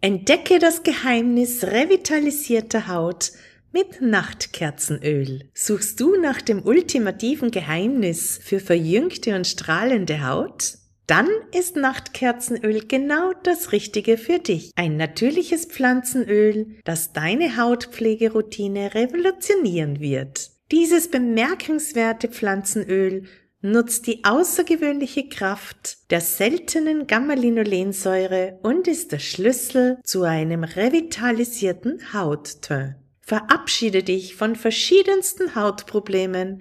[0.00, 3.32] Entdecke das Geheimnis revitalisierter Haut
[3.72, 5.48] mit Nachtkerzenöl.
[5.54, 10.74] Suchst du nach dem ultimativen Geheimnis für verjüngte und strahlende Haut?
[11.06, 14.70] Dann ist Nachtkerzenöl genau das Richtige für dich.
[14.76, 20.50] Ein natürliches Pflanzenöl, das deine Hautpflegeroutine revolutionieren wird.
[20.70, 23.24] Dieses bemerkenswerte Pflanzenöl
[23.62, 32.96] nutzt die außergewöhnliche Kraft der seltenen Gamma-Linolensäure und ist der Schlüssel zu einem revitalisierten Hautteint.
[33.20, 36.60] Verabschiede dich von verschiedensten Hautproblemen,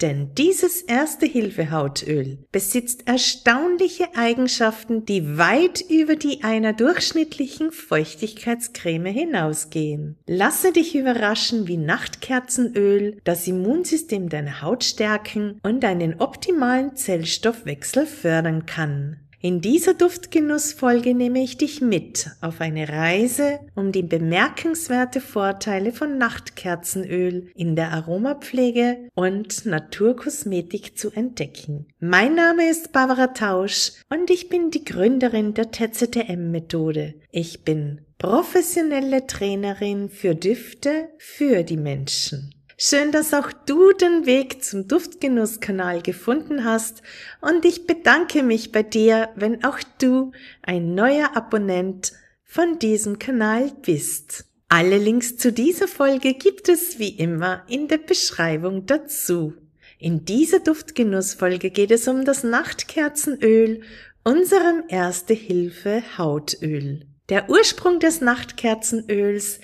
[0.00, 10.16] denn dieses Erste-Hilfe-Hautöl besitzt erstaunliche Eigenschaften, die weit über die einer durchschnittlichen Feuchtigkeitscreme hinausgehen.
[10.26, 18.66] Lasse dich überraschen, wie Nachtkerzenöl das Immunsystem deiner Haut stärken und einen optimalen Zellstoffwechsel fördern
[18.66, 19.20] kann.
[19.42, 26.18] In dieser Duftgenussfolge nehme ich dich mit auf eine Reise, um die bemerkenswerte Vorteile von
[26.18, 31.86] Nachtkerzenöl in der Aromapflege und Naturkosmetik zu entdecken.
[32.00, 37.14] Mein Name ist Barbara Tausch und ich bin die Gründerin der TZTM-Methode.
[37.30, 42.54] Ich bin professionelle Trainerin für Düfte für die Menschen.
[42.82, 47.02] Schön, dass auch du den Weg zum Duftgenusskanal gefunden hast
[47.42, 53.70] und ich bedanke mich bei dir, wenn auch du ein neuer Abonnent von diesem Kanal
[53.82, 54.46] bist.
[54.70, 59.52] Alle Links zu dieser Folge gibt es wie immer in der Beschreibung dazu.
[59.98, 63.82] In dieser Duftgenussfolge geht es um das Nachtkerzenöl,
[64.24, 67.04] unserem Erste Hilfe Hautöl.
[67.28, 69.60] Der Ursprung des Nachtkerzenöls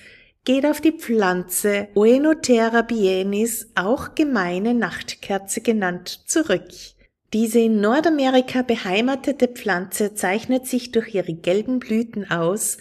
[0.47, 6.69] geht auf die Pflanze Oenothera bienis, auch gemeine Nachtkerze genannt, zurück.
[7.33, 12.77] Diese in Nordamerika beheimatete Pflanze zeichnet sich durch ihre gelben Blüten aus,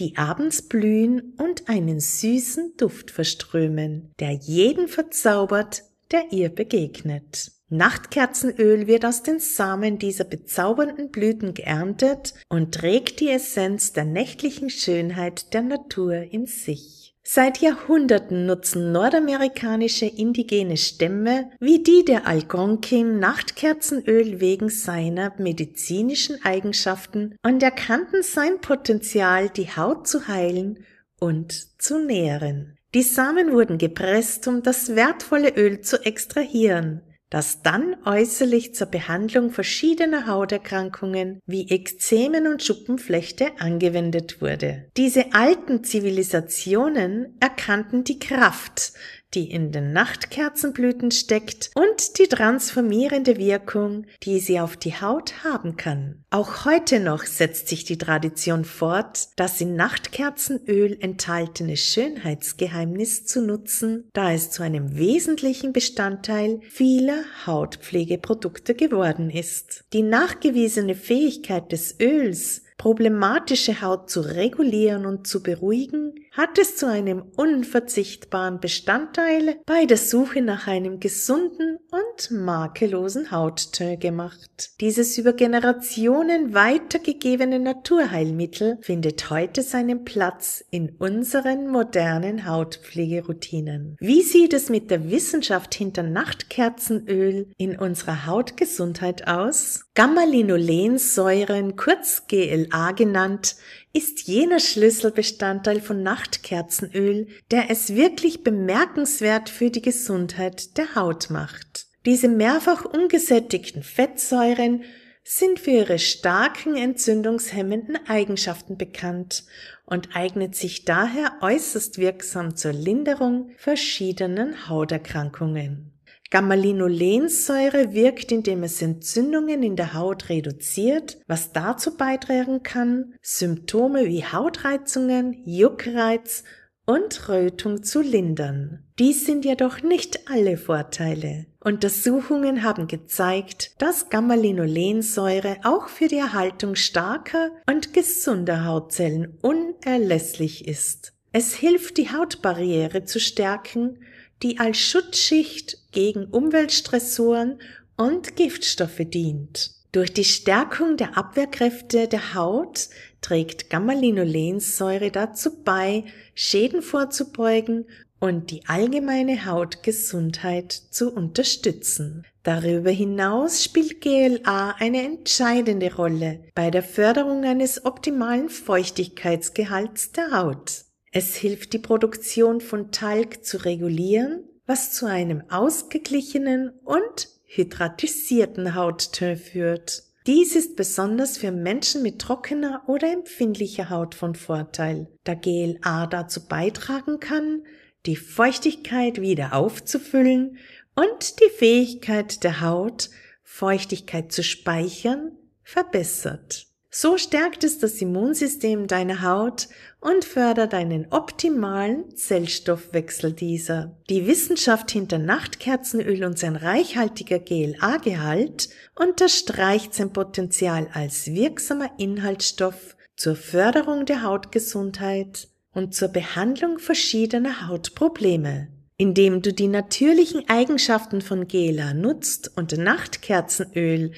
[0.00, 7.52] die abends blühen und einen süßen Duft verströmen, der jeden verzaubert, der ihr begegnet.
[7.76, 14.70] Nachtkerzenöl wird aus den Samen dieser bezaubernden Blüten geerntet und trägt die Essenz der nächtlichen
[14.70, 17.14] Schönheit der Natur in sich.
[17.26, 27.36] Seit Jahrhunderten nutzen nordamerikanische indigene Stämme wie die der Algonquin Nachtkerzenöl wegen seiner medizinischen Eigenschaften
[27.42, 30.84] und erkannten sein Potenzial, die Haut zu heilen
[31.18, 32.76] und zu nähren.
[32.94, 37.00] Die Samen wurden gepresst, um das wertvolle Öl zu extrahieren
[37.34, 44.84] das dann äußerlich zur Behandlung verschiedener Hauterkrankungen wie Ekzemen und Schuppenflechte angewendet wurde.
[44.96, 48.92] Diese alten Zivilisationen erkannten die Kraft,
[49.34, 55.76] die in den Nachtkerzenblüten steckt und die transformierende Wirkung, die sie auf die Haut haben
[55.76, 56.24] kann.
[56.30, 64.08] Auch heute noch setzt sich die Tradition fort, das in Nachtkerzenöl enthaltene Schönheitsgeheimnis zu nutzen,
[64.12, 69.84] da es zu einem wesentlichen Bestandteil vieler Hautpflegeprodukte geworden ist.
[69.92, 76.86] Die nachgewiesene Fähigkeit des Öls, problematische Haut zu regulieren und zu beruhigen, hat es zu
[76.86, 84.72] einem unverzichtbaren Bestandteil bei der Suche nach einem gesunden und makellosen Hautteint gemacht.
[84.80, 93.96] Dieses über Generationen weitergegebene Naturheilmittel findet heute seinen Platz in unseren modernen Hautpflegeroutinen.
[94.00, 99.84] Wie sieht es mit der Wissenschaft hinter Nachtkerzenöl in unserer Hautgesundheit aus?
[99.94, 103.54] Gamma-Linolensäuren, kurz GLA genannt,
[103.94, 111.86] ist jener Schlüsselbestandteil von Nachtkerzenöl, der es wirklich bemerkenswert für die Gesundheit der Haut macht.
[112.04, 114.82] Diese mehrfach ungesättigten Fettsäuren
[115.22, 119.44] sind für ihre starken entzündungshemmenden Eigenschaften bekannt
[119.86, 125.93] und eignet sich daher äußerst wirksam zur Linderung verschiedenen Hauterkrankungen.
[126.30, 134.24] Gamma-Linolensäure wirkt, indem es Entzündungen in der Haut reduziert, was dazu beitragen kann, Symptome wie
[134.24, 136.44] Hautreizungen, Juckreiz
[136.86, 138.84] und Rötung zu lindern.
[138.98, 141.46] Dies sind jedoch nicht alle Vorteile.
[141.60, 151.12] Untersuchungen haben gezeigt, dass Gamma-Linolensäure auch für die Erhaltung starker und gesunder Hautzellen unerlässlich ist.
[151.32, 153.98] Es hilft, die Hautbarriere zu stärken
[154.42, 157.60] die als Schutzschicht gegen Umweltstressoren
[157.96, 159.70] und Giftstoffe dient.
[159.92, 162.88] Durch die Stärkung der Abwehrkräfte der Haut
[163.20, 166.04] trägt Gamma-Linolensäure dazu bei,
[166.34, 167.86] Schäden vorzubeugen
[168.18, 172.24] und die allgemeine Hautgesundheit zu unterstützen.
[172.42, 180.84] Darüber hinaus spielt GLA eine entscheidende Rolle bei der Förderung eines optimalen Feuchtigkeitsgehalts der Haut.
[181.16, 189.36] Es hilft die Produktion von Talg zu regulieren, was zu einem ausgeglichenen und hydratisierten Hautton
[189.36, 190.02] führt.
[190.26, 196.48] Dies ist besonders für Menschen mit trockener oder empfindlicher Haut von Vorteil, da GLA dazu
[196.48, 197.62] beitragen kann,
[198.06, 200.58] die Feuchtigkeit wieder aufzufüllen
[200.96, 203.08] und die Fähigkeit der Haut,
[203.44, 205.30] Feuchtigkeit zu speichern,
[205.62, 206.73] verbessert.
[206.96, 209.66] So stärkt es das Immunsystem deiner Haut
[209.98, 213.96] und fördert einen optimalen Zellstoffwechsel dieser.
[214.08, 223.34] Die Wissenschaft hinter Nachtkerzenöl und sein reichhaltiger GLA-Gehalt unterstreicht sein Potenzial als wirksamer Inhaltsstoff zur
[223.34, 228.68] Förderung der Hautgesundheit und zur Behandlung verschiedener Hautprobleme.
[228.96, 234.12] Indem du die natürlichen Eigenschaften von Gela nutzt und Nachtkerzenöl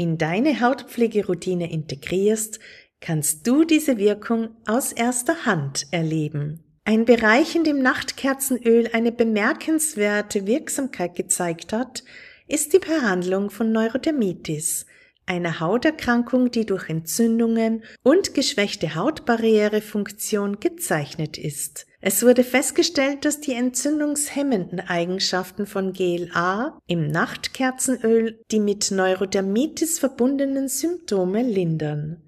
[0.00, 2.58] in deine Hautpflegeroutine integrierst,
[3.02, 6.64] kannst du diese Wirkung aus erster Hand erleben.
[6.84, 12.02] Ein Bereich, in dem Nachtkerzenöl eine bemerkenswerte Wirksamkeit gezeigt hat,
[12.48, 14.86] ist die Behandlung von Neurodermitis,
[15.26, 21.86] einer Hauterkrankung, die durch Entzündungen und geschwächte Hautbarrierefunktion gezeichnet ist.
[22.02, 30.68] Es wurde festgestellt, dass die entzündungshemmenden Eigenschaften von GLA im Nachtkerzenöl die mit Neurodermitis verbundenen
[30.68, 32.22] Symptome lindern.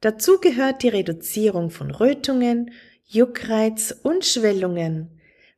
[0.00, 2.70] Dazu gehört die Reduzierung von Rötungen,
[3.04, 5.10] Juckreiz und Schwellungen,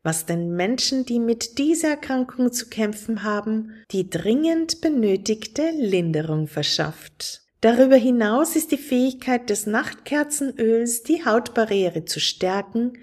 [0.02, 7.42] was den Menschen, die mit dieser Erkrankung zu kämpfen haben, die dringend benötigte Linderung verschafft.
[7.60, 12.94] Darüber hinaus ist die Fähigkeit des Nachtkerzenöls, die Hautbarriere zu stärken,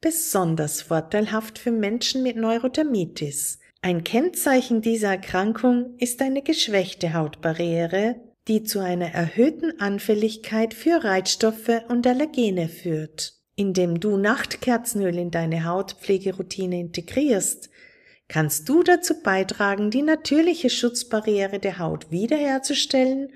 [0.00, 3.58] besonders vorteilhaft für Menschen mit Neurodermitis.
[3.82, 8.16] Ein Kennzeichen dieser Erkrankung ist eine geschwächte Hautbarriere,
[8.48, 13.34] die zu einer erhöhten Anfälligkeit für Reizstoffe und Allergene führt.
[13.56, 17.70] Indem du Nachtkerzenöl in deine Hautpflegeroutine integrierst,
[18.28, 23.32] kannst du dazu beitragen, die natürliche Schutzbarriere der Haut wiederherzustellen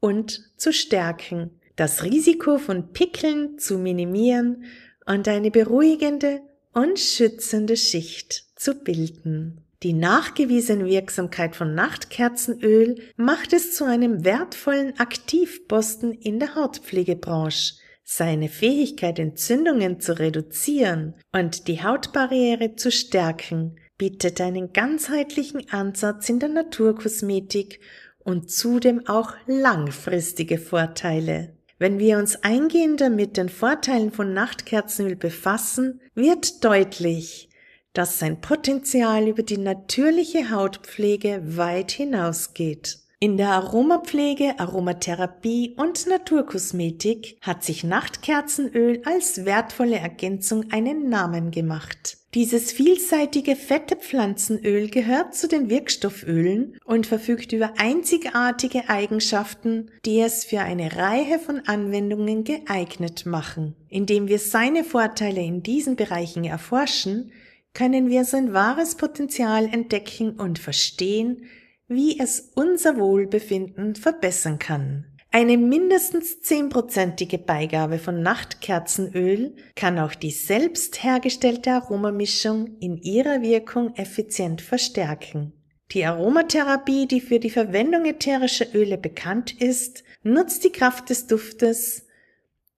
[0.00, 4.64] und zu stärken, das Risiko von Pickeln zu minimieren
[5.06, 6.40] und eine beruhigende
[6.72, 9.62] und schützende Schicht zu bilden.
[9.82, 17.74] Die nachgewiesene Wirksamkeit von Nachtkerzenöl macht es zu einem wertvollen Aktivposten in der Hautpflegebranche.
[18.02, 26.38] Seine Fähigkeit, Entzündungen zu reduzieren und die Hautbarriere zu stärken, bietet einen ganzheitlichen Ansatz in
[26.38, 27.80] der Naturkosmetik
[28.18, 31.55] und zudem auch langfristige Vorteile.
[31.78, 37.50] Wenn wir uns eingehender mit den Vorteilen von Nachtkerzenöl befassen, wird deutlich,
[37.92, 43.00] dass sein Potenzial über die natürliche Hautpflege weit hinausgeht.
[43.18, 52.18] In der Aromapflege, Aromatherapie und Naturkosmetik hat sich Nachtkerzenöl als wertvolle Ergänzung einen Namen gemacht.
[52.36, 60.44] Dieses vielseitige fette Pflanzenöl gehört zu den Wirkstoffölen und verfügt über einzigartige Eigenschaften, die es
[60.44, 63.74] für eine Reihe von Anwendungen geeignet machen.
[63.88, 67.32] Indem wir seine Vorteile in diesen Bereichen erforschen,
[67.72, 71.44] können wir sein wahres Potenzial entdecken und verstehen,
[71.88, 75.06] wie es unser Wohlbefinden verbessern kann.
[75.36, 83.94] Eine mindestens zehnprozentige Beigabe von Nachtkerzenöl kann auch die selbst hergestellte Aromamischung in ihrer Wirkung
[83.96, 85.52] effizient verstärken.
[85.90, 92.06] Die Aromatherapie, die für die Verwendung ätherischer Öle bekannt ist, nutzt die Kraft des Duftes,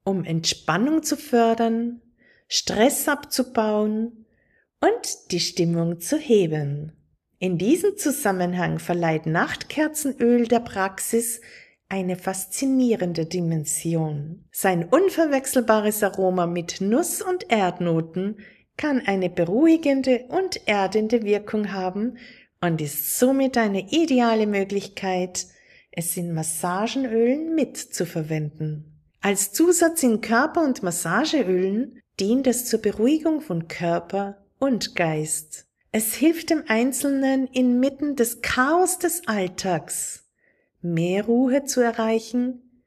[0.03, 2.01] um Entspannung zu fördern,
[2.49, 4.27] Stress abzubauen
[4.81, 6.93] und die Stimmung zu heben.
[7.39, 11.41] In diesem Zusammenhang verleiht Nachtkerzenöl der Praxis
[11.89, 14.45] eine faszinierende Dimension.
[14.53, 18.39] Sein unverwechselbares Aroma mit Nuss- und Erdnoten
[18.77, 22.19] kann eine beruhigende und erdende Wirkung haben
[22.61, 25.47] und ist somit eine ideale Möglichkeit,
[25.91, 29.01] es in Massagenölen mitzuverwenden.
[29.21, 35.67] Als Zusatz in Körper- und Massageölen dient es zur Beruhigung von Körper und Geist.
[35.91, 40.28] Es hilft dem Einzelnen inmitten des Chaos des Alltags
[40.81, 42.83] mehr Ruhe zu erreichen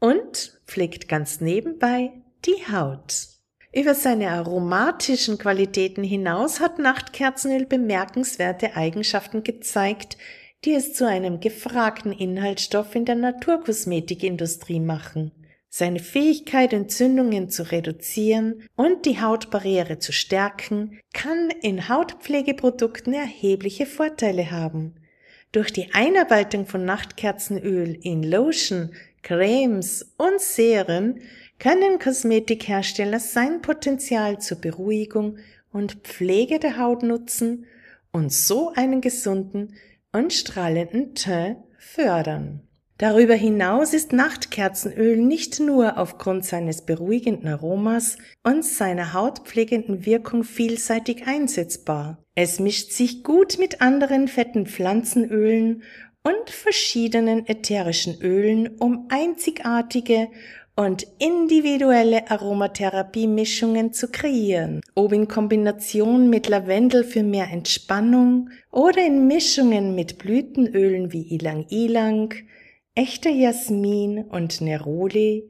[0.00, 2.12] und pflegt ganz nebenbei
[2.44, 3.28] die Haut.
[3.72, 10.16] Über seine aromatischen Qualitäten hinaus hat Nachtkerzenöl bemerkenswerte Eigenschaften gezeigt,
[10.64, 15.32] die es zu einem gefragten Inhaltsstoff in der Naturkosmetikindustrie machen.
[15.70, 24.50] seine Fähigkeit, Entzündungen zu reduzieren und die Hautbarriere zu stärken, kann in Hautpflegeprodukten erhebliche Vorteile
[24.50, 24.94] haben.
[25.52, 28.90] Durch die Einarbeitung von Nachtkerzenöl in Lotion,
[29.22, 31.20] Cremes und Serien
[31.58, 35.38] können Kosmetikhersteller sein Potenzial zur Beruhigung
[35.72, 37.66] und Pflege der Haut nutzen
[38.12, 39.74] und so einen gesunden
[40.12, 42.67] und strahlenden Teint fördern.
[42.98, 51.28] Darüber hinaus ist Nachtkerzenöl nicht nur aufgrund seines beruhigenden Aromas und seiner hautpflegenden Wirkung vielseitig
[51.28, 52.18] einsetzbar.
[52.34, 55.84] Es mischt sich gut mit anderen fetten Pflanzenölen
[56.24, 60.28] und verschiedenen ätherischen Ölen, um einzigartige
[60.74, 69.28] und individuelle Aromatherapie-Mischungen zu kreieren, ob in Kombination mit Lavendel für mehr Entspannung oder in
[69.28, 72.34] Mischungen mit Blütenölen wie Ilang Ilang,
[72.98, 75.48] echter Jasmin und Neroli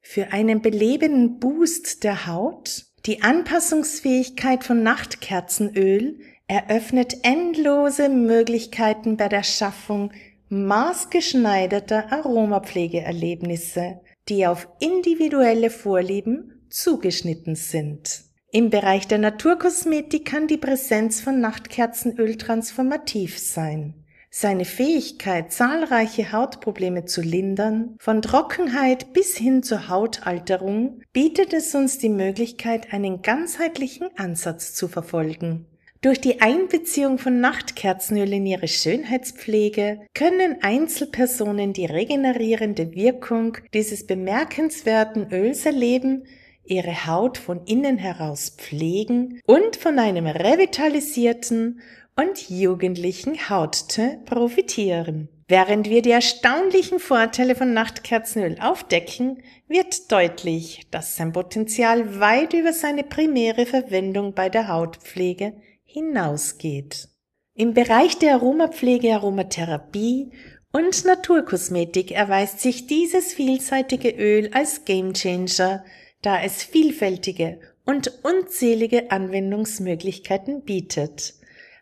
[0.00, 2.86] für einen belebenden Boost der Haut.
[3.06, 10.10] Die Anpassungsfähigkeit von Nachtkerzenöl eröffnet endlose Möglichkeiten bei der Schaffung
[10.48, 18.24] maßgeschneiderter Aromapflegeerlebnisse die auf individuelle Vorlieben zugeschnitten sind.
[18.50, 23.97] Im Bereich der Naturkosmetik kann die Präsenz von Nachtkerzenöl transformativ sein.
[24.30, 31.98] Seine Fähigkeit, zahlreiche Hautprobleme zu lindern, von Trockenheit bis hin zur Hautalterung, bietet es uns
[31.98, 35.66] die Möglichkeit, einen ganzheitlichen Ansatz zu verfolgen.
[36.02, 45.32] Durch die Einbeziehung von Nachtkerzenöl in ihre Schönheitspflege können Einzelpersonen die regenerierende Wirkung dieses bemerkenswerten
[45.32, 46.24] Öls erleben,
[46.64, 51.80] ihre Haut von innen heraus pflegen und von einem revitalisierten
[52.18, 55.28] und jugendlichen Hautteint profitieren.
[55.46, 62.72] Während wir die erstaunlichen Vorteile von Nachtkerzenöl aufdecken, wird deutlich, dass sein Potenzial weit über
[62.72, 67.08] seine primäre Verwendung bei der Hautpflege hinausgeht.
[67.54, 70.32] Im Bereich der Aromapflege, Aromatherapie
[70.72, 75.84] und Naturkosmetik erweist sich dieses vielseitige Öl als Gamechanger,
[76.20, 81.37] da es vielfältige und unzählige Anwendungsmöglichkeiten bietet.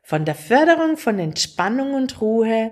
[0.08, 2.70] Von der Förderung von Entspannung und Ruhe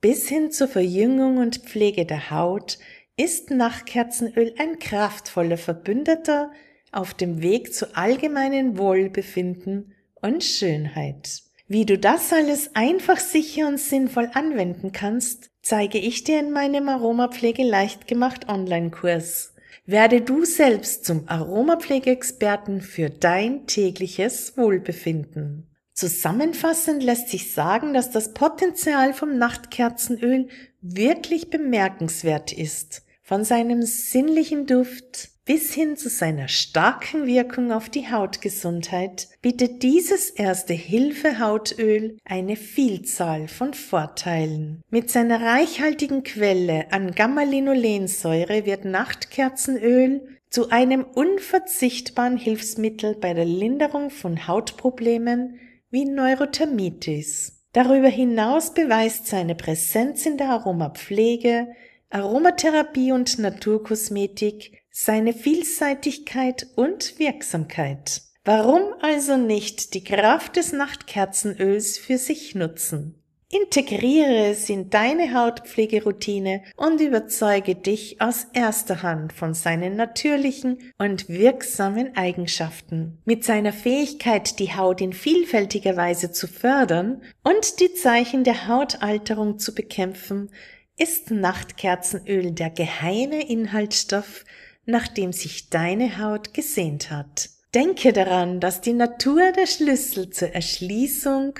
[0.00, 2.78] bis hin zur Verjüngung und Pflege der Haut
[3.16, 6.52] ist Nachtkerzenöl ein kraftvoller Verbündeter
[6.92, 11.42] auf dem Weg zu allgemeinen Wohlbefinden und Schönheit.
[11.66, 16.88] Wie du das alles einfach sicher und sinnvoll anwenden kannst, zeige ich dir in meinem
[16.88, 19.54] Aromapflege leicht gemacht Online-Kurs.
[19.86, 25.66] Werde du selbst zum Aromapflegeexperten für dein tägliches Wohlbefinden.
[25.96, 30.48] Zusammenfassend lässt sich sagen, dass das Potenzial vom Nachtkerzenöl
[30.82, 33.02] wirklich bemerkenswert ist.
[33.22, 40.28] Von seinem sinnlichen Duft bis hin zu seiner starken Wirkung auf die Hautgesundheit bietet dieses
[40.28, 44.82] erste Hilfe-Hautöl eine Vielzahl von Vorteilen.
[44.90, 54.10] Mit seiner reichhaltigen Quelle an Gamma-Linolensäure wird Nachtkerzenöl zu einem unverzichtbaren Hilfsmittel bei der Linderung
[54.10, 55.58] von Hautproblemen
[55.90, 57.64] wie Neurothermitis.
[57.72, 61.68] Darüber hinaus beweist seine Präsenz in der Aromapflege,
[62.10, 68.22] Aromatherapie und Naturkosmetik seine Vielseitigkeit und Wirksamkeit.
[68.44, 73.22] Warum also nicht die Kraft des Nachtkerzenöls für sich nutzen?
[73.48, 81.28] Integriere es in deine Hautpflegeroutine und überzeuge dich aus erster Hand von seinen natürlichen und
[81.28, 83.18] wirksamen Eigenschaften.
[83.24, 89.60] Mit seiner Fähigkeit, die Haut in vielfältiger Weise zu fördern und die Zeichen der Hautalterung
[89.60, 90.50] zu bekämpfen,
[90.98, 94.44] ist Nachtkerzenöl der geheime Inhaltsstoff,
[94.86, 97.50] nach dem sich deine Haut gesehnt hat.
[97.76, 101.58] Denke daran, dass die Natur der Schlüssel zur Erschließung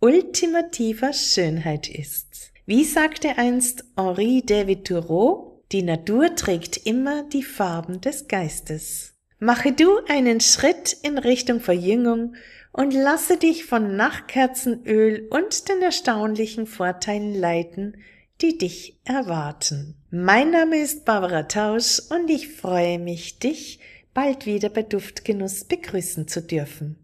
[0.00, 2.52] ultimativer Schönheit ist.
[2.66, 9.14] Wie sagte einst Henri David Thoreau, die Natur trägt immer die Farben des Geistes.
[9.38, 12.36] Mache du einen Schritt in Richtung Verjüngung
[12.72, 17.96] und lasse dich von Nachtkerzenöl und den erstaunlichen Vorteilen leiten,
[18.42, 19.94] die dich erwarten.
[20.10, 23.80] Mein Name ist Barbara Tausch und ich freue mich, dich
[24.12, 26.96] bald wieder bei Duftgenuss begrüßen zu dürfen.